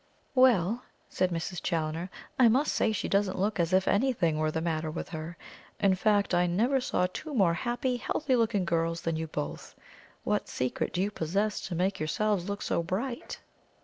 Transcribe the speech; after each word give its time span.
"Well!" 0.33 0.81
said 1.09 1.29
Mrs. 1.29 1.61
Challoner; 1.61 2.09
"I 2.39 2.47
must 2.47 2.73
say 2.73 2.91
she 2.91 3.07
doesn't 3.07 3.37
look 3.37 3.59
as 3.59 3.71
if 3.71 3.87
anything 3.87 4.39
were 4.39 4.49
the 4.49 4.59
matter 4.59 4.89
with 4.89 5.09
her. 5.09 5.37
In 5.79 5.93
fact, 5.93 6.33
I 6.33 6.47
never 6.47 6.81
saw 6.81 7.05
two 7.13 7.35
more 7.35 7.53
happy, 7.53 7.97
healthy 7.97 8.35
looking 8.35 8.65
girls 8.65 9.01
than 9.03 9.15
you 9.15 9.27
both. 9.27 9.75
What 10.23 10.47
secret 10.49 10.91
do 10.91 11.03
you 11.03 11.11
possess 11.11 11.61
to 11.67 11.75
make 11.75 11.99
yourselves 11.99 12.49
look 12.49 12.63
so 12.63 12.81
bright?" 12.81 13.41